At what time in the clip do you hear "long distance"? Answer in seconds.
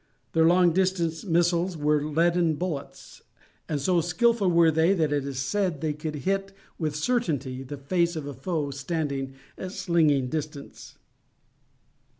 0.47-1.23